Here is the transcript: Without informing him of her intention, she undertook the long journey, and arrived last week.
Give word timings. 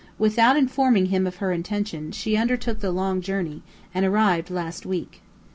Without 0.17 0.57
informing 0.57 1.05
him 1.05 1.27
of 1.27 1.35
her 1.35 1.51
intention, 1.51 2.11
she 2.11 2.35
undertook 2.35 2.79
the 2.79 2.89
long 2.89 3.21
journey, 3.21 3.61
and 3.93 4.03
arrived 4.03 4.49
last 4.49 4.83
week. 4.83 5.21